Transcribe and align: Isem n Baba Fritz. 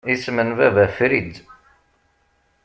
Isem 0.13 0.37
n 0.47 0.49
Baba 0.57 0.85
Fritz. 0.97 1.37